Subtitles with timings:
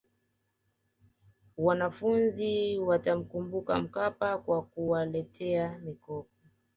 [1.57, 6.29] wanafunzi watamkumbuka mkapa kwa kuwaletea mikopo